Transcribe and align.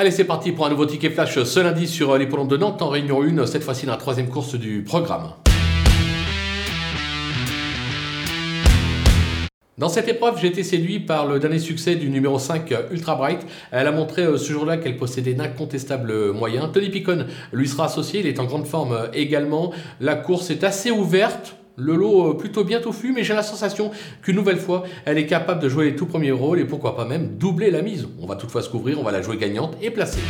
Allez, 0.00 0.12
c'est 0.12 0.24
parti 0.24 0.52
pour 0.52 0.64
un 0.64 0.70
nouveau 0.70 0.86
ticket 0.86 1.10
flash 1.10 1.42
ce 1.42 1.60
lundi 1.60 1.86
sur 1.86 2.16
l'hippodrome 2.16 2.48
de 2.48 2.56
Nantes 2.56 2.80
en 2.80 2.88
réunion 2.88 3.22
1, 3.22 3.44
cette 3.44 3.62
fois-ci 3.62 3.84
dans 3.84 3.92
la 3.92 3.98
troisième 3.98 4.30
course 4.30 4.54
du 4.54 4.82
programme. 4.82 5.34
Dans 9.76 9.90
cette 9.90 10.08
épreuve, 10.08 10.38
j'ai 10.40 10.46
été 10.46 10.62
séduit 10.62 11.00
par 11.00 11.26
le 11.26 11.38
dernier 11.38 11.58
succès 11.58 11.96
du 11.96 12.08
numéro 12.08 12.38
5 12.38 12.74
Ultra 12.90 13.14
Bright. 13.14 13.46
Elle 13.72 13.86
a 13.86 13.92
montré 13.92 14.22
euh, 14.22 14.38
ce 14.38 14.50
jour-là 14.50 14.78
qu'elle 14.78 14.96
possédait 14.96 15.34
d'incontestables 15.34 16.32
moyens. 16.32 16.70
Tony 16.72 16.88
Picon 16.88 17.26
lui 17.52 17.68
sera 17.68 17.84
associé, 17.84 18.20
il 18.20 18.26
est 18.26 18.40
en 18.40 18.44
grande 18.46 18.66
forme 18.66 18.92
euh, 18.92 19.08
également. 19.12 19.70
La 20.00 20.14
course 20.14 20.48
est 20.48 20.64
assez 20.64 20.90
ouverte. 20.90 21.59
Le 21.80 21.96
lot 21.96 22.30
euh, 22.30 22.34
plutôt 22.34 22.62
bien 22.62 22.80
touffu, 22.80 23.12
mais 23.12 23.24
j'ai 23.24 23.34
la 23.34 23.42
sensation 23.42 23.90
qu'une 24.22 24.36
nouvelle 24.36 24.58
fois, 24.58 24.84
elle 25.06 25.16
est 25.16 25.26
capable 25.26 25.62
de 25.62 25.68
jouer 25.68 25.86
les 25.86 25.96
tout 25.96 26.06
premiers 26.06 26.30
rôles 26.30 26.60
et 26.60 26.64
pourquoi 26.64 26.94
pas 26.94 27.06
même 27.06 27.38
doubler 27.38 27.70
la 27.70 27.80
mise. 27.80 28.06
On 28.20 28.26
va 28.26 28.36
toutefois 28.36 28.62
se 28.62 28.68
couvrir, 28.68 29.00
on 29.00 29.02
va 29.02 29.12
la 29.12 29.22
jouer 29.22 29.38
gagnante 29.38 29.76
et 29.80 29.90
placée. 29.90 30.20